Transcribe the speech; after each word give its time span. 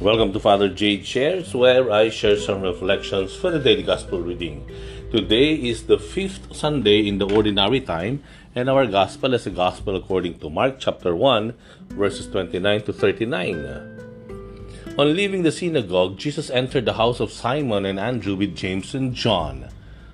Welcome 0.00 0.32
to 0.32 0.40
Father 0.40 0.70
Jade 0.70 1.04
Shares, 1.04 1.52
where 1.52 1.92
I 1.92 2.08
share 2.08 2.38
some 2.38 2.62
reflections 2.62 3.36
for 3.36 3.50
the 3.50 3.58
daily 3.58 3.82
gospel 3.82 4.22
reading. 4.22 4.66
Today 5.12 5.52
is 5.52 5.84
the 5.84 5.98
fifth 5.98 6.56
Sunday 6.56 7.06
in 7.06 7.18
the 7.18 7.28
ordinary 7.28 7.82
time, 7.82 8.22
and 8.54 8.70
our 8.70 8.86
gospel 8.86 9.34
is 9.34 9.46
a 9.46 9.50
gospel 9.50 9.96
according 9.96 10.38
to 10.38 10.48
Mark 10.48 10.76
chapter 10.78 11.14
1, 11.14 11.52
verses 11.90 12.28
29 12.28 12.80
to 12.84 12.94
39. 12.94 14.96
On 14.96 15.14
leaving 15.14 15.42
the 15.42 15.52
synagogue, 15.52 16.16
Jesus 16.16 16.48
entered 16.48 16.86
the 16.86 16.94
house 16.94 17.20
of 17.20 17.30
Simon 17.30 17.84
and 17.84 18.00
Andrew 18.00 18.36
with 18.36 18.56
James 18.56 18.94
and 18.94 19.14
John. 19.14 19.68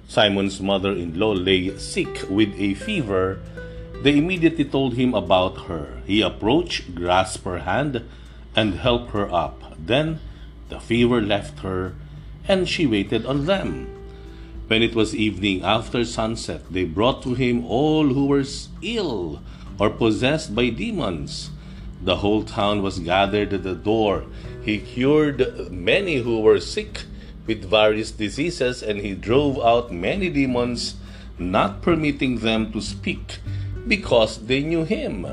Simon's 0.08 0.60
mother 0.60 0.90
in 0.90 1.16
law 1.16 1.30
lay 1.30 1.78
sick 1.78 2.28
with 2.28 2.52
a 2.58 2.74
fever. 2.74 3.38
They 4.02 4.18
immediately 4.18 4.64
told 4.64 4.94
him 4.94 5.14
about 5.14 5.70
her. 5.70 6.02
He 6.08 6.22
approached, 6.22 6.96
grasped 6.96 7.44
her 7.44 7.60
hand, 7.60 8.02
and 8.56 8.80
helped 8.80 9.12
her 9.12 9.32
up. 9.32 9.62
Then 9.78 10.20
the 10.68 10.80
fever 10.80 11.20
left 11.20 11.60
her, 11.60 11.94
and 12.48 12.68
she 12.68 12.86
waited 12.86 13.26
on 13.26 13.46
them. 13.46 13.86
When 14.66 14.82
it 14.82 14.94
was 14.94 15.14
evening 15.14 15.62
after 15.62 16.04
sunset, 16.04 16.62
they 16.70 16.84
brought 16.84 17.22
to 17.22 17.34
him 17.34 17.64
all 17.66 18.08
who 18.08 18.26
were 18.26 18.44
ill 18.82 19.42
or 19.78 19.90
possessed 19.90 20.54
by 20.54 20.70
demons. 20.70 21.50
The 22.02 22.16
whole 22.16 22.42
town 22.42 22.82
was 22.82 22.98
gathered 22.98 23.52
at 23.52 23.62
the 23.62 23.74
door. 23.74 24.24
He 24.62 24.78
cured 24.78 25.70
many 25.70 26.16
who 26.16 26.40
were 26.40 26.60
sick 26.60 27.04
with 27.46 27.70
various 27.70 28.10
diseases, 28.10 28.82
and 28.82 28.98
he 29.00 29.14
drove 29.14 29.58
out 29.60 29.92
many 29.92 30.28
demons, 30.30 30.96
not 31.38 31.80
permitting 31.80 32.38
them 32.40 32.72
to 32.72 32.80
speak, 32.80 33.38
because 33.86 34.46
they 34.46 34.62
knew 34.62 34.82
him. 34.82 35.26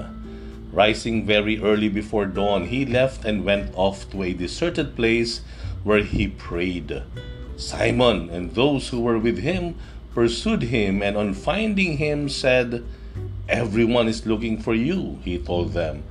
Rising 0.74 1.28
very 1.28 1.62
early 1.62 1.88
before 1.88 2.26
dawn, 2.26 2.66
he 2.66 2.84
left 2.84 3.26
and 3.26 3.46
went 3.46 3.70
off 3.76 4.10
to 4.10 4.24
a 4.24 4.34
deserted 4.34 4.96
place 4.96 5.42
where 5.84 6.02
he 6.02 6.28
prayed. 6.28 7.04
Simon 7.56 8.32
and 8.32 8.56
those 8.56 8.90
who 8.90 9.00
were 9.00 9.20
with 9.20 9.38
him 9.38 9.76
pursued 10.16 10.64
him, 10.64 11.04
and 11.04 11.16
on 11.16 11.36
finding 11.36 11.98
him, 11.98 12.28
said, 12.28 12.84
Everyone 13.48 14.08
is 14.08 14.26
looking 14.26 14.58
for 14.58 14.74
you, 14.74 15.20
he 15.24 15.38
told 15.38 15.74
them. 15.74 16.04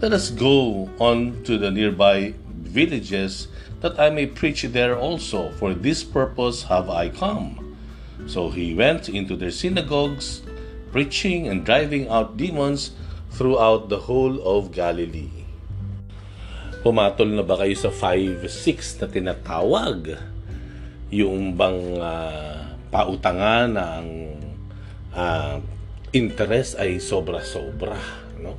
Let 0.00 0.12
us 0.12 0.30
go 0.30 0.90
on 0.98 1.44
to 1.44 1.56
the 1.56 1.70
nearby 1.70 2.34
villages, 2.48 3.46
that 3.80 4.00
I 4.00 4.10
may 4.10 4.26
preach 4.26 4.62
there 4.62 4.98
also. 4.98 5.52
For 5.52 5.72
this 5.72 6.02
purpose 6.02 6.64
have 6.64 6.90
I 6.90 7.10
come. 7.10 7.76
So 8.26 8.50
he 8.50 8.74
went 8.74 9.08
into 9.08 9.36
their 9.36 9.52
synagogues, 9.52 10.42
preaching 10.90 11.46
and 11.46 11.64
driving 11.64 12.08
out 12.08 12.36
demons 12.36 12.90
throughout 13.30 13.88
the 13.88 14.06
whole 14.10 14.38
of 14.42 14.74
Galilee. 14.74 15.46
Pumatol 16.80 17.36
na 17.36 17.44
ba 17.44 17.60
kayo 17.60 17.76
sa 17.76 17.92
5-6 17.92 19.00
na 19.00 19.06
tinatawag? 19.06 20.16
Yung 21.12 21.54
bang 21.58 22.00
uh, 22.00 22.78
pautangan 22.88 23.68
na 23.70 23.84
ang 24.00 24.10
uh, 25.14 25.56
interest 26.10 26.78
ay 26.80 26.98
sobra-sobra, 26.98 27.98
no? 28.40 28.56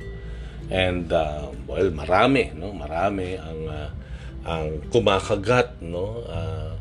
And 0.72 1.10
uh, 1.12 1.52
well, 1.68 1.90
marami, 1.92 2.54
no? 2.56 2.72
Marami 2.72 3.36
ang 3.36 3.60
uh, 3.68 3.90
ang 4.42 4.66
kumakagat, 4.88 5.82
no? 5.84 6.22
Uh, 6.24 6.72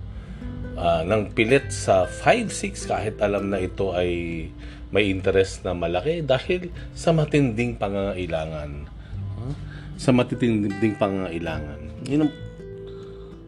uh, 0.77 1.01
ng 1.05 1.33
pilit 1.35 1.69
sa 1.69 2.07
5-6 2.07 2.89
kahit 2.89 3.15
alam 3.19 3.51
na 3.51 3.59
ito 3.61 3.91
ay 3.91 4.47
may 4.91 5.07
interest 5.07 5.63
na 5.63 5.71
malaki 5.71 6.19
dahil 6.21 6.67
sa 6.91 7.15
matinding 7.15 7.79
pangangailangan. 7.79 8.91
Sa 9.95 10.11
matinding 10.11 10.95
pangangailangan. 10.99 11.79
Yun 12.11 12.27
ang, 12.27 12.31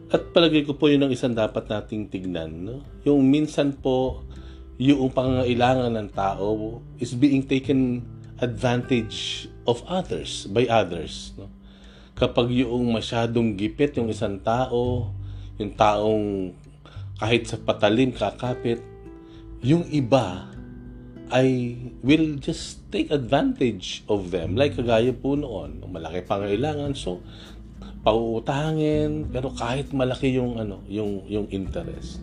at 0.08 0.32
palagay 0.32 0.64
ko 0.64 0.78
po 0.78 0.88
yun 0.88 1.04
ang 1.04 1.12
isang 1.12 1.36
dapat 1.36 1.68
nating 1.68 2.08
tignan. 2.08 2.50
No? 2.64 2.80
Yung 3.04 3.28
minsan 3.28 3.76
po, 3.76 4.24
yung 4.80 5.12
pangangailangan 5.12 5.92
ng 5.92 6.08
tao 6.16 6.80
is 6.96 7.12
being 7.12 7.44
taken 7.44 8.02
advantage 8.40 9.46
of 9.68 9.84
others, 9.84 10.48
by 10.48 10.64
others. 10.66 11.36
No? 11.36 11.52
Kapag 12.14 12.54
yung 12.54 12.94
masyadong 12.94 13.58
gipit 13.58 13.98
yung 13.98 14.08
isang 14.08 14.38
tao, 14.38 15.10
yung 15.58 15.74
taong 15.74 16.54
kahit 17.18 17.50
sa 17.50 17.58
patalim 17.58 18.14
kakapit, 18.14 18.78
yung 19.66 19.82
iba 19.90 20.53
I 21.32 21.76
will 22.04 22.36
just 22.36 22.84
take 22.92 23.08
advantage 23.08 24.04
of 24.08 24.28
them. 24.28 24.56
Like 24.56 24.76
kagaya 24.76 25.12
po 25.16 25.38
noon, 25.38 25.80
malaki 25.88 26.24
pangailangan. 26.28 26.92
So, 26.92 27.24
pauutangin, 28.04 29.32
pero 29.32 29.48
kahit 29.56 29.90
malaki 29.96 30.36
yung 30.36 30.60
ano, 30.60 30.84
yung 30.90 31.24
yung 31.24 31.48
interest. 31.48 32.20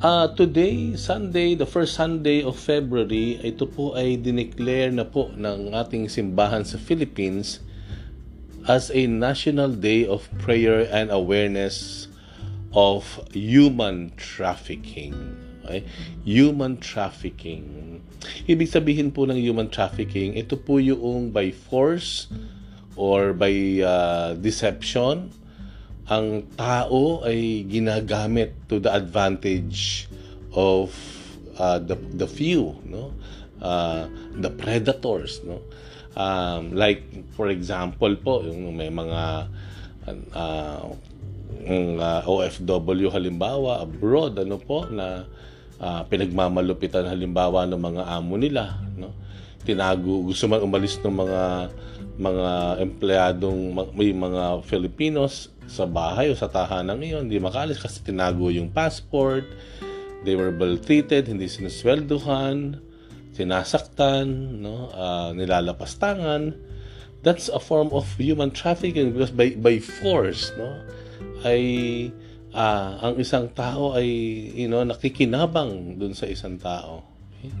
Uh, 0.00 0.32
today, 0.32 0.96
Sunday, 0.96 1.52
the 1.52 1.68
first 1.68 1.92
Sunday 1.92 2.40
of 2.40 2.56
February, 2.56 3.36
ito 3.44 3.68
po 3.68 3.92
ay 3.92 4.16
dineclare 4.16 4.88
na 4.88 5.04
po 5.04 5.28
ng 5.36 5.76
ating 5.76 6.08
simbahan 6.08 6.64
sa 6.64 6.80
Philippines 6.80 7.60
as 8.64 8.88
a 8.96 9.04
National 9.04 9.68
Day 9.68 10.08
of 10.08 10.24
Prayer 10.40 10.88
and 10.88 11.12
Awareness 11.12 12.08
of 12.72 13.20
Human 13.36 14.16
Trafficking. 14.16 15.49
Okay? 15.64 15.84
Human 16.24 16.80
trafficking. 16.80 18.00
Ibig 18.48 18.68
sabihin 18.68 19.12
po 19.12 19.24
ng 19.28 19.36
human 19.36 19.68
trafficking, 19.68 20.36
ito 20.36 20.56
po 20.56 20.80
yung 20.80 21.30
by 21.30 21.52
force 21.52 22.28
or 22.96 23.32
by 23.32 23.80
uh, 23.80 24.36
deception, 24.36 25.32
ang 26.10 26.42
tao 26.58 27.22
ay 27.22 27.62
ginagamit 27.70 28.52
to 28.66 28.82
the 28.82 28.90
advantage 28.90 30.10
of 30.50 30.90
uh, 31.54 31.78
the 31.78 31.94
the 32.18 32.26
few, 32.26 32.74
no? 32.82 33.14
Uh, 33.62 34.10
the 34.34 34.50
predators, 34.50 35.38
no? 35.46 35.62
Um, 36.18 36.74
like 36.74 37.06
for 37.38 37.46
example 37.46 38.10
po, 38.18 38.42
yung 38.42 38.74
may 38.74 38.90
mga 38.90 39.46
uh, 40.34 40.90
uh, 41.68 42.22
OFW 42.24 43.12
halimbawa 43.12 43.84
abroad 43.84 44.38
ano 44.40 44.56
po 44.56 44.86
na 44.88 45.28
uh, 45.80 46.02
pinagmamalupitan 46.08 47.08
halimbawa 47.08 47.68
ng 47.68 47.80
mga 47.80 48.02
amo 48.08 48.34
nila 48.36 48.80
no? 48.96 49.12
Tinago 49.60 50.24
gusto 50.24 50.48
man 50.48 50.64
umalis 50.64 50.96
ng 51.04 51.12
mga 51.12 51.42
mga 52.20 52.50
empleyadong 52.80 53.58
may 53.92 54.12
mga 54.12 54.64
Filipinos 54.64 55.52
sa 55.68 55.84
bahay 55.84 56.32
o 56.32 56.36
sa 56.36 56.48
tahanan 56.48 56.96
ngayon 56.96 57.28
hindi 57.28 57.36
makalis 57.36 57.76
kasi 57.80 58.00
tinago 58.00 58.48
yung 58.48 58.72
passport 58.72 59.44
they 60.24 60.36
were 60.36 60.52
treated 60.80 61.28
hindi 61.28 61.44
sinusweldohan 61.44 62.80
sinasaktan 63.40 64.60
no? 64.60 64.90
Uh, 64.92 65.32
nilalapastangan. 65.32 66.56
That's 67.20 67.52
a 67.52 67.60
form 67.60 67.92
of 67.92 68.08
human 68.16 68.48
trafficking 68.48 69.12
because 69.12 69.28
by 69.28 69.52
by 69.52 69.76
force 69.76 70.56
no 70.56 70.80
ay 71.44 71.62
uh, 72.54 72.90
ang 73.00 73.14
isang 73.18 73.50
tao 73.54 73.94
ay 73.94 74.06
you 74.54 74.68
know 74.68 74.82
nakikinabang 74.82 75.96
dun 75.98 76.14
sa 76.14 76.26
isang 76.26 76.58
tao. 76.58 77.04
Okay? 77.38 77.52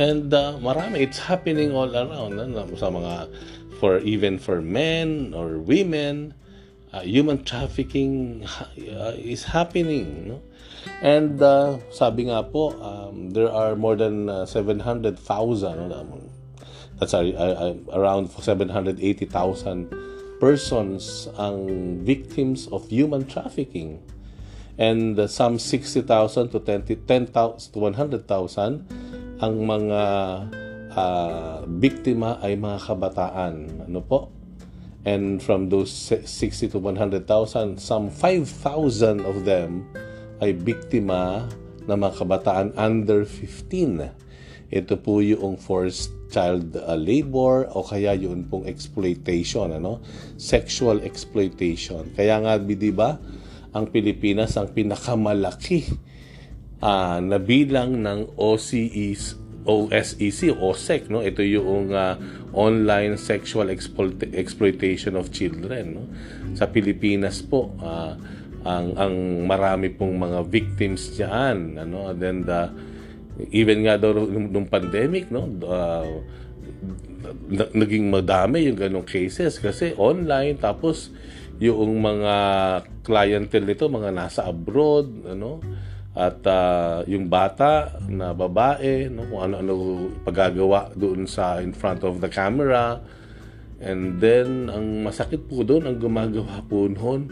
And 0.00 0.32
uh, 0.32 0.56
marami 0.62 1.04
it's 1.04 1.18
happening 1.18 1.74
all 1.76 1.90
around 1.90 2.38
no? 2.38 2.64
sa 2.78 2.88
mga 2.88 3.28
for 3.82 3.98
even 4.00 4.38
for 4.38 4.62
men 4.62 5.32
or 5.34 5.58
women 5.58 6.32
uh, 6.92 7.02
human 7.02 7.42
trafficking 7.44 8.44
uh, 8.92 9.12
is 9.18 9.44
happening 9.50 10.36
no 10.36 10.38
and 11.04 11.40
uh, 11.42 11.76
sabi 11.92 12.28
nga 12.32 12.44
po 12.44 12.72
um, 12.80 13.32
there 13.32 13.52
are 13.52 13.76
more 13.76 13.96
than 13.96 14.28
uh, 14.28 14.44
700,000 14.48 15.16
no? 15.88 16.20
that's 16.96 17.12
uh, 17.12 17.24
around 17.92 18.28
780,000 18.30 20.09
persons 20.40 21.28
ang 21.36 21.68
victims 22.02 22.66
of 22.72 22.88
human 22.88 23.28
trafficking. 23.28 24.00
And 24.80 25.14
uh, 25.20 25.28
some 25.28 25.60
60,000 25.60 26.08
to 26.56 26.58
10,000 26.58 27.28
to 27.70 27.78
100,000 27.78 28.24
ang 29.40 29.54
mga 29.60 30.02
uh, 30.96 31.56
biktima 31.68 32.40
ay 32.40 32.56
mga 32.56 32.78
kabataan. 32.88 33.84
Ano 33.84 34.00
po? 34.00 34.32
And 35.04 35.40
from 35.40 35.68
those 35.68 35.92
60 35.92 36.76
to 36.76 36.78
100,000, 36.80 37.24
some 37.80 38.08
5,000 38.08 39.24
of 39.24 39.44
them 39.44 39.88
ay 40.40 40.56
biktima 40.56 41.48
ng 41.88 41.96
mga 41.96 42.14
kabataan 42.20 42.76
under 42.76 43.24
15. 43.24 44.29
Ito 44.70 45.02
po 45.02 45.18
yung 45.18 45.58
forced 45.58 46.14
child 46.30 46.78
uh, 46.78 46.94
labor 46.94 47.66
o 47.74 47.82
kaya 47.82 48.14
yun 48.14 48.46
pong 48.46 48.70
exploitation, 48.70 49.74
ano? 49.74 49.98
Sexual 50.38 51.02
exploitation. 51.02 52.14
Kaya 52.14 52.38
nga, 52.38 52.54
di 52.56 52.94
ba, 52.94 53.18
ang 53.74 53.90
Pilipinas 53.90 54.54
ang 54.54 54.70
pinakamalaki 54.70 55.90
uh, 56.82 57.18
na 57.18 57.38
bilang 57.42 57.98
ng 57.98 58.38
OCE 58.38 59.38
OSEC, 59.60 60.56
OSEC, 60.56 61.12
no? 61.12 61.20
Ito 61.20 61.44
yung 61.44 61.92
uh, 61.92 62.16
online 62.56 63.20
sexual 63.20 63.68
exploit- 63.68 64.32
exploitation 64.32 65.20
of 65.20 65.28
children, 65.28 65.84
no? 66.00 66.04
Sa 66.56 66.72
Pilipinas 66.72 67.44
po, 67.44 67.76
uh, 67.76 68.16
ang 68.64 68.96
ang 68.96 69.14
marami 69.44 69.92
pong 69.92 70.16
mga 70.16 70.48
victims 70.48 71.12
diyan, 71.12 71.76
ano? 71.76 72.08
And 72.08 72.18
then 72.18 72.36
the 72.48 72.72
even 73.48 73.88
nga 73.88 73.96
daw 73.96 74.12
nung, 74.12 74.68
pandemic, 74.68 75.32
no? 75.32 75.48
Uh, 75.64 76.20
naging 77.74 78.08
madami 78.08 78.68
yung 78.68 78.78
ganong 78.78 79.06
cases 79.06 79.58
kasi 79.58 79.92
online 79.98 80.56
tapos 80.56 81.12
yung 81.60 82.00
mga 82.00 82.34
clientele 83.04 83.68
nito 83.68 83.86
mga 83.90 84.10
nasa 84.16 84.48
abroad 84.48 85.28
ano 85.28 85.60
at 86.16 86.42
uh, 86.42 87.06
yung 87.06 87.30
bata 87.30 88.00
na 88.10 88.34
babae 88.34 89.06
no 89.12 89.30
kung 89.30 89.46
ano-ano 89.46 89.74
pagagawa 90.26 90.90
doon 90.98 91.28
sa 91.28 91.62
in 91.62 91.70
front 91.70 92.02
of 92.02 92.18
the 92.18 92.26
camera 92.26 92.98
and 93.78 94.18
then 94.18 94.66
ang 94.72 95.06
masakit 95.06 95.46
po 95.46 95.62
doon 95.62 95.86
ang 95.86 95.96
gumagawa 96.02 96.64
po 96.66 96.90
noon 96.90 97.30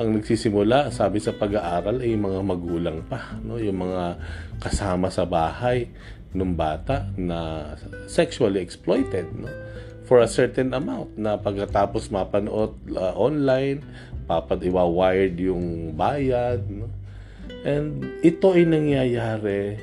ang 0.00 0.16
nagsisimula 0.16 0.88
sabi 0.88 1.20
sa 1.20 1.36
pag-aaral 1.36 2.00
ay 2.00 2.16
mga 2.16 2.40
magulang 2.40 3.04
pa 3.04 3.36
no? 3.44 3.60
Yung 3.60 3.84
mga 3.84 4.16
kasama 4.56 5.12
sa 5.12 5.28
bahay 5.28 5.92
ng 6.32 6.56
bata 6.56 7.12
na 7.20 7.72
sexually 8.08 8.64
exploited 8.64 9.28
no? 9.36 9.52
For 10.08 10.24
a 10.24 10.30
certain 10.32 10.72
amount 10.72 11.20
na 11.20 11.36
pagkatapos 11.36 12.08
mapanood 12.08 12.80
uh, 12.96 13.12
online 13.12 13.84
papad 14.24 14.64
iwa-wired 14.64 15.36
yung 15.36 15.92
bayad 15.92 16.64
no? 16.64 16.88
And 17.60 18.00
ito 18.24 18.56
ay 18.56 18.64
nangyayari 18.64 19.76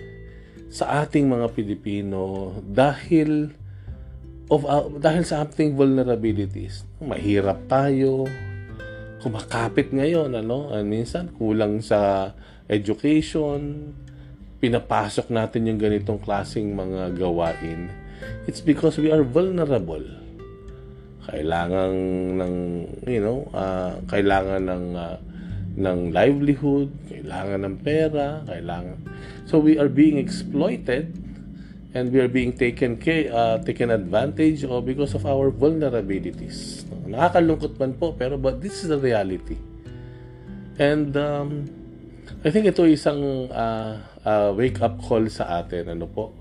sa 0.74 1.06
ating 1.06 1.30
mga 1.30 1.54
Pilipino 1.54 2.58
dahil 2.66 3.54
of 4.50 4.66
uh, 4.66 4.88
dahil 4.98 5.24
sa 5.28 5.46
ating 5.46 5.76
vulnerabilities. 5.76 6.88
Mahirap 7.04 7.68
tayo, 7.70 8.26
kumakapit 9.22 9.94
ngayon, 9.94 10.34
ano? 10.38 10.70
And 10.74 10.90
minsan 10.90 11.34
kulang 11.36 11.82
sa 11.82 12.32
education, 12.70 13.94
pinapasok 14.58 15.30
natin 15.30 15.70
yung 15.70 15.80
ganitong 15.82 16.22
klasing 16.22 16.74
mga 16.74 17.18
gawain. 17.18 17.90
It's 18.50 18.62
because 18.62 18.98
we 18.98 19.14
are 19.14 19.22
vulnerable. 19.22 20.04
Kailangan 21.28 21.92
ng, 22.40 22.56
you 23.06 23.22
know, 23.22 23.46
uh, 23.52 24.00
kailangan 24.08 24.64
ng 24.66 24.86
uh, 24.96 25.18
ng 25.78 26.10
livelihood, 26.10 26.90
kailangan 27.06 27.70
ng 27.70 27.76
pera, 27.86 28.42
kailangan. 28.50 28.98
So 29.46 29.62
we 29.62 29.78
are 29.78 29.92
being 29.92 30.18
exploited 30.18 31.14
and 31.98 32.14
we 32.14 32.22
are 32.22 32.30
being 32.30 32.54
taken 32.54 33.02
care, 33.02 33.34
uh, 33.34 33.58
taken 33.66 33.90
advantage 33.90 34.62
of 34.62 34.86
because 34.86 35.18
of 35.18 35.26
our 35.26 35.50
vulnerabilities. 35.50 36.86
Nakakalungkot 37.10 37.74
man 37.82 37.98
po, 37.98 38.14
pero 38.14 38.38
but 38.38 38.62
this 38.62 38.86
is 38.86 38.94
the 38.94 39.02
reality. 39.02 39.58
And 40.78 41.18
um, 41.18 41.66
I 42.46 42.54
think 42.54 42.70
ito 42.70 42.86
isang 42.86 43.50
uh, 43.50 43.98
uh, 44.22 44.54
wake-up 44.54 45.02
call 45.02 45.26
sa 45.26 45.66
atin. 45.66 45.98
Ano 45.98 46.06
po? 46.06 46.38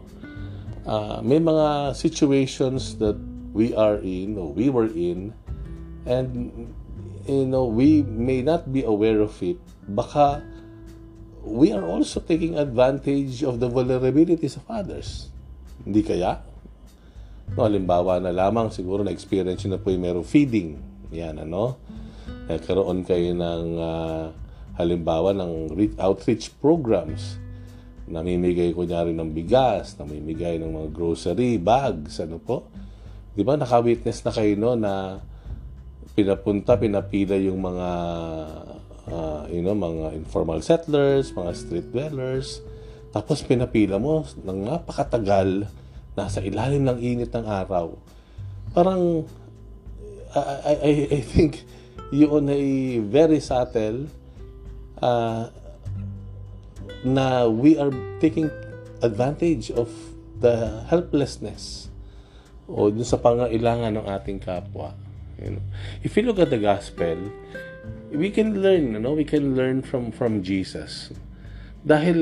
Uh, 0.85 1.25
may 1.25 1.41
mga 1.41 1.97
situations 1.97 3.01
that 3.01 3.17
we 3.57 3.73
are 3.73 3.97
in, 4.05 4.37
or 4.37 4.53
we 4.53 4.69
were 4.69 4.93
in, 4.93 5.33
and 6.05 6.53
you 7.25 7.49
know, 7.49 7.65
we 7.65 8.05
may 8.05 8.45
not 8.45 8.69
be 8.69 8.85
aware 8.85 9.25
of 9.25 9.33
it, 9.41 9.57
baka 9.89 10.45
we 11.41 11.73
are 11.73 11.83
also 11.83 12.21
taking 12.21 12.61
advantage 12.61 13.41
of 13.41 13.57
the 13.57 13.71
vulnerabilities 13.73 14.61
of 14.61 14.69
others. 14.69 15.33
Hindi 15.87 16.03
kaya? 16.03 16.43
No, 17.55 17.63
halimbawa 17.63 18.19
na 18.19 18.35
lamang 18.35 18.75
siguro 18.75 19.07
na-experience 19.07 19.63
nyo 19.65 19.79
na 19.79 19.83
po 19.83 19.95
yung 19.95 20.03
merong 20.03 20.27
feeding. 20.27 20.75
Yan, 21.15 21.39
ano? 21.39 21.79
Nagkaroon 22.51 23.07
kayo 23.07 23.31
ng 23.31 23.67
uh, 23.79 24.35
halimbawa 24.75 25.31
ng 25.31 25.71
outreach 26.03 26.51
programs. 26.59 27.39
Namimigay 28.11 28.75
rin 28.75 29.19
ng 29.19 29.31
bigas, 29.31 29.95
namimigay 29.99 30.59
ng 30.59 30.71
mga 30.75 30.89
grocery 30.91 31.59
bags, 31.59 32.19
ano 32.19 32.43
po? 32.43 32.67
Di 33.35 33.47
ba, 33.47 33.55
naka-witness 33.55 34.27
na 34.27 34.33
kayo 34.35 34.53
no, 34.59 34.75
na 34.75 35.23
pinapunta, 36.19 36.75
pinapila 36.75 37.39
yung 37.39 37.63
mga 37.63 37.89
uh, 39.07 39.43
you 39.51 39.63
know, 39.63 39.75
mga 39.75 40.19
informal 40.19 40.59
settlers, 40.63 41.31
mga 41.31 41.53
street 41.55 41.89
dwellers. 41.95 42.59
Tapos 43.17 43.41
pinapila 43.41 43.97
mo 43.97 44.29
ng 44.45 44.69
napakatagal 44.69 45.73
nasa 46.13 46.45
ilalim 46.45 46.85
ng 46.85 47.01
init 47.01 47.33
ng 47.33 47.49
araw. 47.49 47.97
Parang 48.77 49.25
I, 50.37 50.77
I, 50.85 50.93
I 51.17 51.21
think 51.25 51.65
yun 52.13 52.53
ay 52.53 53.01
very 53.01 53.41
subtle 53.41 54.13
uh, 55.01 55.49
na 57.09 57.49
we 57.49 57.81
are 57.81 57.89
taking 58.21 58.53
advantage 59.01 59.73
of 59.73 59.89
the 60.45 60.85
helplessness 60.93 61.89
o 62.69 62.93
dun 62.93 63.09
sa 63.09 63.17
pangailangan 63.17 63.97
ng 63.97 64.07
ating 64.13 64.45
kapwa. 64.45 64.93
You 65.41 65.57
know, 65.57 65.65
if 66.05 66.13
you 66.21 66.25
look 66.29 66.37
at 66.37 66.53
the 66.53 66.61
gospel, 66.61 67.17
we 68.13 68.29
can 68.29 68.61
learn, 68.61 68.93
you 68.93 69.01
know, 69.01 69.17
we 69.17 69.25
can 69.25 69.57
learn 69.57 69.81
from 69.81 70.13
from 70.13 70.45
Jesus. 70.45 71.17
Dahil, 71.87 72.19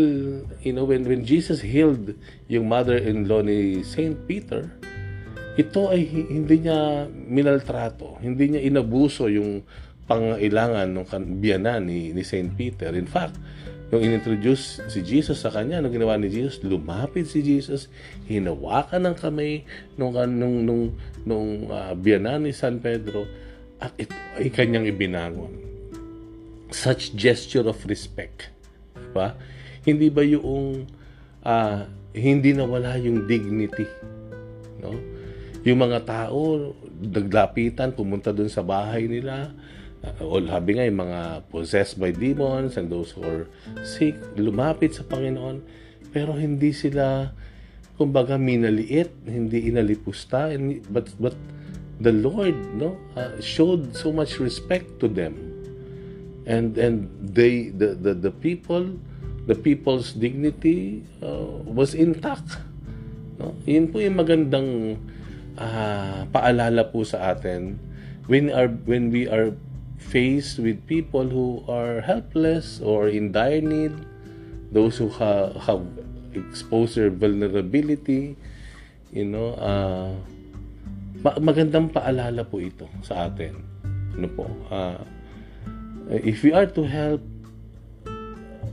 you 0.60 0.76
know, 0.76 0.84
when, 0.84 1.08
when 1.08 1.24
Jesus 1.24 1.64
healed 1.64 2.12
yung 2.52 2.68
mother-in-law 2.68 3.40
ni 3.48 3.80
Saint 3.80 4.12
Peter, 4.28 4.68
ito 5.56 5.88
ay 5.88 6.04
hindi 6.04 6.68
niya 6.68 7.08
minaltrato, 7.08 8.20
hindi 8.20 8.52
niya 8.52 8.60
inabuso 8.60 9.24
yung 9.32 9.64
pangailangan 10.04 10.92
ng 10.92 11.40
biyanan 11.40 11.88
ni, 11.88 12.12
ni 12.12 12.20
Saint 12.20 12.52
Peter. 12.52 12.92
In 12.92 13.08
fact, 13.08 13.40
nung 13.88 14.04
inintroduce 14.04 14.84
si 14.92 15.00
Jesus 15.00 15.40
sa 15.40 15.48
kanya, 15.48 15.80
nung 15.80 15.96
ginawa 15.96 16.20
ni 16.20 16.28
Jesus, 16.28 16.60
lumapit 16.60 17.24
si 17.24 17.40
Jesus, 17.40 17.88
hinawakan 18.28 19.08
ng 19.08 19.16
kamay 19.16 19.64
nung, 19.96 20.12
nung, 20.12 20.60
nung, 20.60 20.84
nung 21.24 21.72
uh, 21.72 21.96
biyanan 21.96 22.44
ni 22.44 22.52
San 22.52 22.84
Pedro, 22.84 23.24
at 23.80 23.96
ito 23.96 24.12
ay 24.36 24.52
kanyang 24.52 24.84
ibinangon. 24.92 25.56
Such 26.68 27.16
gesture 27.16 27.64
of 27.64 27.80
respect. 27.88 28.52
Diba? 29.14 29.38
Hindi 29.86 30.10
ba 30.10 30.26
yung 30.26 30.90
uh, 31.46 31.86
hindi 32.10 32.50
nawala 32.50 32.98
yung 32.98 33.30
dignity? 33.30 33.86
No? 34.82 34.90
Yung 35.62 35.78
mga 35.78 36.02
tao, 36.02 36.74
naglapitan, 36.98 37.94
pumunta 37.94 38.34
dun 38.34 38.50
sa 38.50 38.66
bahay 38.66 39.06
nila, 39.06 39.54
uh, 40.02 40.26
o 40.26 40.42
labi 40.42 40.76
nga 40.76 40.84
yung 40.84 40.98
mga 40.98 41.46
possessed 41.46 41.94
by 41.94 42.10
demons 42.10 42.74
and 42.74 42.90
those 42.90 43.14
who 43.14 43.22
are 43.22 43.46
sick, 43.86 44.18
lumapit 44.34 44.98
sa 44.98 45.06
Panginoon, 45.06 45.62
pero 46.10 46.34
hindi 46.34 46.74
sila, 46.74 47.30
kumbaga, 47.94 48.34
minaliit, 48.34 49.14
hindi 49.30 49.70
inalipusta, 49.70 50.50
but, 50.90 51.06
but 51.22 51.38
the 52.02 52.10
Lord 52.10 52.58
no, 52.74 52.98
uh, 53.14 53.38
showed 53.38 53.94
so 53.94 54.10
much 54.10 54.42
respect 54.42 54.98
to 54.98 55.06
them. 55.06 55.38
And, 56.44 56.76
and 56.76 57.08
they, 57.24 57.72
the, 57.72 57.96
the, 57.96 58.12
the 58.12 58.30
people, 58.30 59.00
the 59.44 59.56
people's 59.56 60.12
dignity 60.16 61.04
uh, 61.20 61.60
was 61.68 61.92
intact. 61.92 62.60
No? 63.36 63.54
Yun 63.66 63.90
po 63.90 64.00
yung 64.00 64.16
magandang 64.16 64.98
uh, 65.58 66.24
paalala 66.30 66.86
po 66.88 67.02
sa 67.02 67.34
atin 67.34 67.76
when 68.26 68.48
are 68.48 68.68
when 68.88 69.12
we 69.12 69.28
are 69.28 69.52
faced 70.00 70.60
with 70.60 70.80
people 70.86 71.24
who 71.24 71.64
are 71.68 72.00
helpless 72.00 72.80
or 72.80 73.08
in 73.08 73.32
dire 73.32 73.60
need, 73.60 73.92
those 74.72 75.00
who 75.00 75.08
ha- 75.08 75.52
have 75.64 75.84
exposed 76.36 77.00
vulnerability, 77.16 78.36
you 79.12 79.24
know, 79.24 79.56
uh, 79.56 80.12
ma- 81.24 81.40
magandang 81.40 81.88
paalala 81.88 82.44
po 82.44 82.60
ito 82.60 82.88
sa 83.00 83.28
atin. 83.28 83.56
Ano 84.14 84.28
po? 84.30 84.46
Uh, 84.68 85.00
if 86.22 86.44
we 86.44 86.52
are 86.52 86.68
to 86.68 86.84
help, 86.84 87.20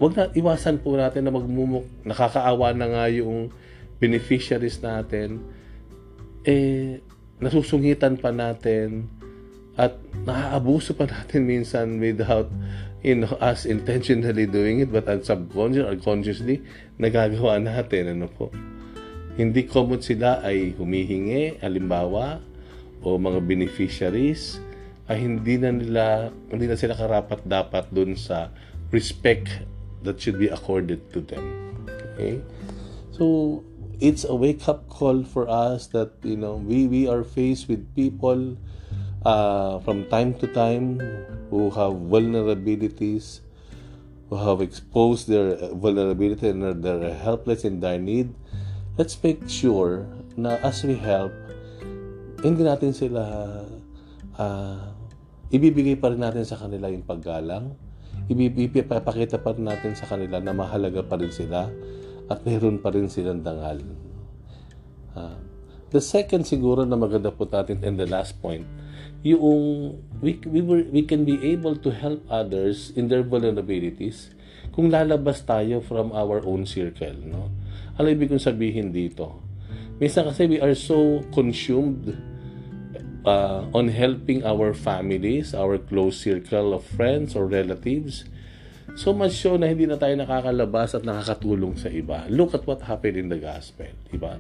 wag 0.02 0.18
na 0.18 0.34
iwasan 0.34 0.82
po 0.82 0.98
natin 0.98 1.30
na 1.30 1.32
magmumuk. 1.32 1.86
Nakakaawa 2.02 2.74
na 2.74 2.90
nga 2.90 3.06
yung 3.14 3.54
beneficiaries 4.02 4.82
natin. 4.82 5.46
Eh, 6.42 7.06
nasusungitan 7.38 8.18
pa 8.18 8.34
natin 8.34 9.06
at 9.78 9.94
naaabuso 10.26 10.98
pa 10.98 11.06
natin 11.06 11.46
minsan 11.46 12.02
without 12.02 12.50
you 13.02 13.18
know, 13.18 13.34
us 13.42 13.66
intentionally 13.66 14.46
doing 14.46 14.86
it 14.86 14.94
but 14.94 15.10
subconscious 15.26 15.88
or 15.90 15.98
consciously 15.98 16.62
nagagawa 17.02 17.58
natin 17.58 18.14
ano 18.14 18.30
po 18.30 18.54
hindi 19.40 19.66
common 19.66 20.04
sila 20.04 20.44
ay 20.46 20.78
humihingi 20.78 21.64
halimbawa 21.66 22.44
o 23.02 23.18
mga 23.18 23.42
beneficiaries 23.42 24.62
ay 25.10 25.24
hindi 25.24 25.58
na 25.58 25.74
nila 25.74 26.06
hindi 26.54 26.70
na 26.70 26.78
sila 26.78 26.94
karapat 26.94 27.42
dapat 27.48 27.90
dun 27.90 28.14
sa 28.14 28.54
respect 28.94 29.50
that 30.04 30.20
should 30.20 30.40
be 30.40 30.48
accorded 30.48 31.12
to 31.14 31.22
them. 31.22 31.46
Okay? 32.14 32.42
So 33.12 33.64
it's 34.00 34.24
a 34.26 34.34
wake 34.34 34.68
up 34.68 34.90
call 34.90 35.24
for 35.24 35.48
us 35.48 35.88
that 35.94 36.18
you 36.26 36.36
know 36.36 36.58
we 36.58 36.88
we 36.88 37.06
are 37.08 37.24
faced 37.24 37.70
with 37.70 37.86
people 37.94 38.58
uh, 39.26 39.78
from 39.86 40.10
time 40.10 40.34
to 40.42 40.50
time 40.50 40.98
who 41.54 41.70
have 41.70 41.94
vulnerabilities 42.10 43.46
who 44.32 44.40
have 44.40 44.64
exposed 44.64 45.28
their 45.28 45.60
vulnerability 45.76 46.50
and 46.50 46.64
they're 46.82 47.14
helpless 47.14 47.68
in 47.68 47.84
their 47.84 48.00
need. 48.00 48.34
Let's 48.98 49.20
make 49.20 49.44
sure 49.46 50.08
na 50.40 50.56
as 50.64 50.82
we 50.88 50.96
help 50.96 51.36
hindi 52.42 52.64
natin 52.64 52.96
sila 52.96 53.24
uh, 54.40 54.82
ibibigay 55.52 56.00
pa 56.00 56.10
rin 56.10 56.24
natin 56.24 56.48
sa 56.48 56.58
kanila 56.58 56.88
yung 56.90 57.04
paggalang 57.04 57.76
ipapakita 58.34 59.40
pa 59.40 59.52
natin 59.56 59.94
sa 59.96 60.08
kanila 60.08 60.40
na 60.40 60.56
mahalaga 60.56 61.04
pa 61.04 61.20
rin 61.20 61.32
sila 61.32 61.68
at 62.32 62.40
meron 62.48 62.80
pa 62.80 62.92
rin 62.92 63.12
silang 63.12 63.44
dangal. 63.44 63.84
Uh, 65.12 65.36
the 65.92 66.00
second 66.00 66.48
siguro 66.48 66.88
na 66.88 66.96
maganda 66.96 67.32
natin 67.32 67.84
and 67.84 68.00
the 68.00 68.08
last 68.08 68.40
point, 68.40 68.64
yung 69.22 70.00
we, 70.24 70.40
we 70.90 71.02
can 71.04 71.28
be 71.28 71.38
able 71.44 71.76
to 71.76 71.92
help 71.92 72.24
others 72.32 72.96
in 72.96 73.12
their 73.12 73.22
vulnerabilities 73.22 74.34
kung 74.72 74.88
lalabas 74.88 75.44
tayo 75.44 75.84
from 75.84 76.16
our 76.16 76.40
own 76.48 76.64
circle. 76.64 77.14
No? 77.28 77.52
Ano 78.00 78.08
ibig 78.08 78.32
kong 78.32 78.42
sabihin 78.42 78.96
dito? 78.96 79.44
Minsan 80.00 80.32
kasi 80.32 80.48
we 80.48 80.58
are 80.58 80.74
so 80.74 81.22
consumed 81.36 82.16
uh, 83.26 83.66
on 83.74 83.90
helping 83.90 84.46
our 84.46 84.74
families, 84.74 85.54
our 85.54 85.78
close 85.78 86.20
circle 86.22 86.74
of 86.74 86.86
friends 86.86 87.36
or 87.36 87.46
relatives, 87.46 88.26
So 88.96 89.16
much 89.16 89.40
so 89.40 89.56
na 89.56 89.72
hindi 89.72 89.88
na 89.88 89.96
tayo 89.96 90.20
nakakalabas 90.20 91.00
at 91.00 91.08
nakakatulong 91.08 91.80
sa 91.80 91.88
iba. 91.88 92.28
Look 92.28 92.52
at 92.52 92.68
what 92.68 92.84
happened 92.84 93.16
in 93.16 93.28
the 93.32 93.40
gospel. 93.40 93.88
Diba? 94.12 94.36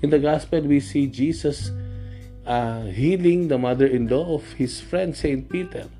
In 0.00 0.08
the 0.08 0.22
gospel, 0.22 0.64
we 0.64 0.80
see 0.80 1.04
Jesus 1.04 1.68
uh, 2.48 2.88
healing 2.88 3.52
the 3.52 3.60
mother-in-law 3.60 4.40
of 4.40 4.56
his 4.56 4.80
friend 4.80 5.12
Saint 5.12 5.52
Peter. 5.52 5.92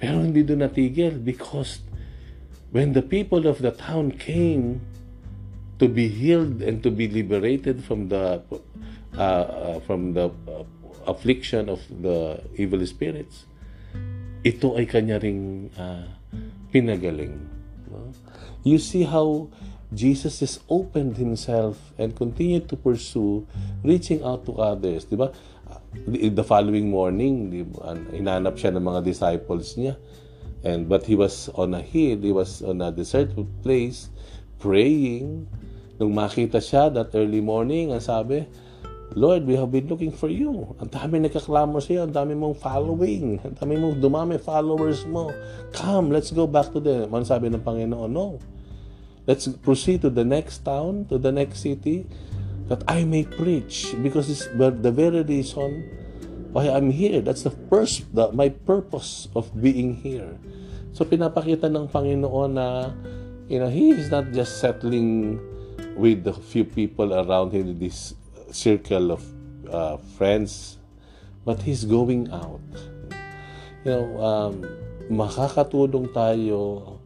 Pero 0.00 0.24
hindi 0.24 0.40
doon 0.40 0.64
natigil 0.64 1.20
because 1.20 1.84
when 2.72 2.96
the 2.96 3.04
people 3.04 3.44
of 3.44 3.60
the 3.60 3.76
town 3.76 4.16
came 4.16 4.80
to 5.76 5.86
be 5.92 6.08
healed 6.08 6.64
and 6.64 6.80
to 6.80 6.88
be 6.88 7.12
liberated 7.12 7.84
from 7.84 8.08
the 8.08 8.40
uh, 9.12 9.20
uh, 9.20 9.76
from 9.84 10.16
the 10.16 10.32
uh, 10.48 10.64
affliction 11.06 11.68
of 11.68 11.80
the 11.88 12.40
evil 12.56 12.80
spirits, 12.86 13.46
ito 14.42 14.74
ay 14.74 14.86
kanya 14.86 15.22
ring 15.22 15.70
uh, 15.78 16.06
pinagaling. 16.74 17.38
No? 17.90 18.10
You 18.66 18.78
see 18.78 19.06
how 19.06 19.50
Jesus 19.92 20.40
has 20.40 20.58
opened 20.72 21.20
himself 21.20 21.92
and 22.00 22.16
continued 22.16 22.68
to 22.72 22.76
pursue 22.76 23.46
reaching 23.84 24.24
out 24.24 24.48
to 24.48 24.56
others. 24.56 25.04
Di 25.04 25.20
ba? 25.20 25.30
The 26.08 26.44
following 26.44 26.88
morning, 26.88 27.52
di 27.52 27.60
hinanap 28.16 28.56
siya 28.56 28.72
ng 28.72 28.80
mga 28.80 29.00
disciples 29.04 29.76
niya. 29.76 30.00
And 30.64 30.88
but 30.88 31.04
he 31.04 31.18
was 31.18 31.52
on 31.58 31.74
a 31.76 31.82
hill, 31.84 32.22
he 32.22 32.32
was 32.32 32.64
on 32.64 32.80
a 32.80 32.88
deserted 32.88 33.44
place 33.60 34.08
praying. 34.56 35.44
Nung 36.00 36.16
makita 36.16 36.62
siya 36.62 36.88
that 36.96 37.12
early 37.12 37.44
morning, 37.44 37.92
ang 37.92 38.00
sabi, 38.00 38.48
Lord, 39.12 39.44
we 39.44 39.60
have 39.60 39.68
been 39.68 39.88
looking 39.92 40.12
for 40.12 40.32
you. 40.32 40.72
Ang 40.80 40.88
dami 40.88 41.20
nagkaklamor 41.20 41.84
sa 41.84 41.90
iyo. 41.92 42.02
Ang 42.08 42.16
dami 42.16 42.32
mong 42.32 42.56
following. 42.56 43.36
Ang 43.44 43.56
dami 43.60 43.76
mong 43.76 44.00
dumami 44.00 44.40
followers 44.40 45.04
mo. 45.04 45.28
Come, 45.76 46.16
let's 46.16 46.32
go 46.32 46.48
back 46.48 46.72
to 46.72 46.80
them. 46.80 47.12
Ano 47.12 47.24
sabi 47.24 47.52
ng 47.52 47.60
Panginoon? 47.60 48.08
No. 48.08 48.40
Let's 49.28 49.46
proceed 49.60 50.00
to 50.02 50.10
the 50.10 50.24
next 50.24 50.64
town, 50.64 51.04
to 51.12 51.20
the 51.20 51.28
next 51.28 51.60
city, 51.60 52.08
that 52.72 52.80
I 52.88 53.04
may 53.04 53.28
preach. 53.28 53.92
Because 54.00 54.32
it's 54.32 54.48
the 54.56 54.92
very 54.92 55.20
reason 55.20 55.84
why 56.56 56.72
I'm 56.72 56.88
here. 56.88 57.20
That's 57.20 57.44
the 57.44 57.52
first, 57.68 58.08
the, 58.16 58.32
my 58.32 58.48
purpose 58.48 59.28
of 59.36 59.52
being 59.52 60.00
here. 60.00 60.40
So 60.96 61.04
pinapakita 61.04 61.68
ng 61.68 61.92
Panginoon 61.92 62.56
na, 62.56 62.96
you 63.48 63.60
know, 63.60 63.68
He 63.68 63.92
is 63.92 64.08
not 64.08 64.32
just 64.32 64.56
settling 64.56 65.36
with 66.00 66.24
the 66.24 66.32
few 66.32 66.64
people 66.64 67.12
around 67.12 67.52
Him, 67.52 67.76
this 67.76 68.16
circle 68.52 69.12
of 69.12 69.22
uh, 69.68 69.96
friends, 70.16 70.78
but 71.44 71.62
he's 71.62 71.84
going 71.84 72.30
out. 72.30 72.60
You 73.84 73.90
know, 73.90 74.06
um, 74.22 74.54
makakatulong 75.10 76.14
tayo 76.14 76.98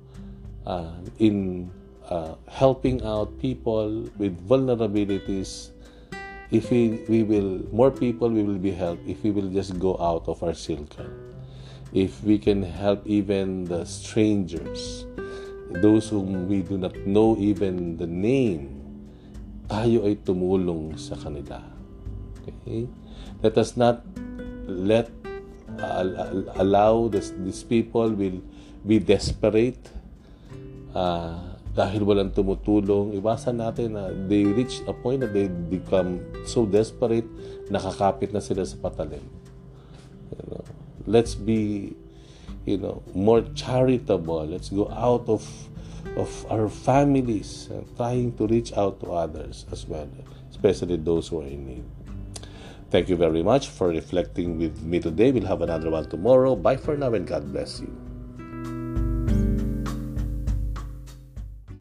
uh, 0.67 0.93
in 1.19 1.71
uh, 2.09 2.35
helping 2.49 3.03
out 3.03 3.33
people 3.41 4.07
with 4.19 4.37
vulnerabilities 4.47 5.71
if 6.50 6.71
we, 6.71 7.03
we 7.09 7.23
will 7.23 7.59
more 7.73 7.91
people 7.91 8.29
we 8.31 8.43
will 8.43 8.59
be 8.59 8.71
helped 8.71 9.03
if 9.09 9.23
we 9.25 9.31
will 9.31 9.49
just 9.50 9.79
go 9.79 9.97
out 9.99 10.29
of 10.29 10.43
our 10.43 10.55
circle 10.55 11.11
if 11.93 12.23
we 12.23 12.38
can 12.38 12.62
help 12.62 13.03
even 13.07 13.65
the 13.65 13.85
strangers 13.85 15.07
those 15.83 16.09
whom 16.09 16.49
we 16.49 16.62
do 16.62 16.79
not 16.79 16.95
know 17.07 17.37
even 17.38 17.97
the 17.97 18.07
name 18.07 18.75
tayo 19.66 20.06
ay 20.06 20.18
tumulong 20.23 20.94
sa 20.99 21.18
kanila. 21.18 21.62
Okay? 22.42 22.87
Let 23.42 23.54
us 23.58 23.75
not 23.75 24.02
let 24.66 25.11
uh, 25.78 26.02
allow 26.58 27.08
this, 27.11 27.35
these 27.42 27.62
people 27.62 28.11
will 28.11 28.42
be 28.87 28.99
desperate 28.99 29.78
uh, 30.94 31.56
dahil 31.76 32.08
walang 32.08 32.32
tumutulong. 32.32 33.12
Iwasan 33.12 33.61
natin 33.61 33.99
na 33.99 34.08
they 34.30 34.49
reach 34.49 34.80
a 34.88 34.94
point 34.96 35.20
that 35.20 35.37
they 35.37 35.50
become 35.50 36.25
so 36.49 36.64
desperate, 36.64 37.28
nakakapit 37.68 38.32
na 38.32 38.40
sila 38.40 38.64
sa 38.64 38.80
patalim. 38.80 39.23
You 40.32 40.44
know, 40.49 40.64
let's 41.04 41.37
be 41.37 41.92
you 42.64 42.80
know 42.80 43.04
more 43.12 43.44
charitable. 43.52 44.49
Let's 44.49 44.73
go 44.73 44.88
out 44.88 45.28
of 45.28 45.44
of 46.16 46.46
our 46.50 46.68
families, 46.68 47.68
uh, 47.70 47.82
trying 47.96 48.37
to 48.37 48.46
reach 48.46 48.73
out 48.73 49.00
to 49.00 49.12
others 49.12 49.66
as 49.70 49.87
well, 49.87 50.08
especially 50.50 50.96
those 50.96 51.28
who 51.28 51.40
are 51.40 51.46
in 51.46 51.66
need. 51.66 51.85
Thank 52.90 53.08
you 53.08 53.16
very 53.16 53.42
much 53.42 53.68
for 53.68 53.88
reflecting 53.88 54.58
with 54.58 54.82
me 54.82 55.00
today. 55.00 55.32
We'll 55.32 55.46
have 55.46 55.62
another 55.62 55.90
one 55.90 56.08
tomorrow. 56.08 56.56
Bye 56.56 56.76
for 56.76 56.96
now 56.96 57.12
and 57.14 57.26
God 57.26 57.52
bless 57.52 57.80
you. 57.80 58.05